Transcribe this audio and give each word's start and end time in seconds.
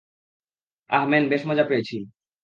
আহ, 0.89 1.03
man, 1.09 1.23
বেশ 1.29 1.41
মজা 1.47 1.63
পেয়েছি। 1.63 1.97